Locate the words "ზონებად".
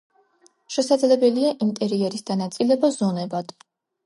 2.97-3.55